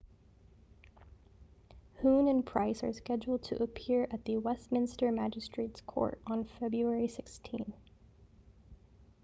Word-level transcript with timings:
huhne 2.01 2.27
and 2.31 2.43
pryce 2.43 2.83
are 2.83 2.91
scheduled 2.91 3.43
to 3.43 3.61
appear 3.61 4.07
at 4.09 4.25
the 4.25 4.35
westminster 4.39 5.11
magistrates 5.11 5.79
court 5.81 6.19
on 6.25 6.43
february 6.43 7.07
16 7.07 7.71